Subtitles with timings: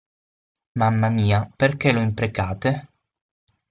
[0.79, 2.89] Mamma mia, perché lo imprecate?